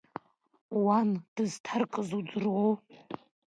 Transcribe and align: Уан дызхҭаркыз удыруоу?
Уан 0.83 1.09
дызхҭаркыз 1.35 2.09
удыруоу? 2.17 2.71